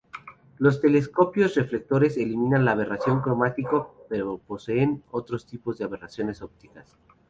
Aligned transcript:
Los 0.57 0.81
telescopios 0.81 1.53
reflectores 1.53 2.17
eliminan 2.17 2.65
la 2.65 2.71
aberración 2.71 3.21
cromática 3.21 3.85
pero 4.09 4.39
poseen 4.39 5.03
otros 5.11 5.45
tipos 5.45 5.77
de 5.77 5.83
aberraciones 5.85 6.41
ópticas. 6.41 6.97